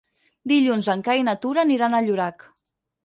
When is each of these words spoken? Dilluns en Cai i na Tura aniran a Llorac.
Dilluns 0.51 0.89
en 0.95 1.03
Cai 1.07 1.21
i 1.23 1.27
na 1.27 1.37
Tura 1.43 1.61
aniran 1.67 1.97
a 1.99 2.01
Llorac. 2.07 2.47